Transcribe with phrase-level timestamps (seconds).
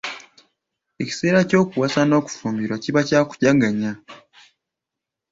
[1.01, 3.91] Ekiseera ky'okuwasa n'okufumbirwa kiba kyakujaganya.